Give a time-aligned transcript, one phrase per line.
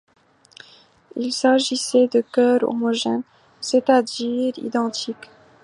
[1.15, 3.21] Il s’agissait de cœurs homogènes,
[3.59, 5.29] c’est-à-dire identiques.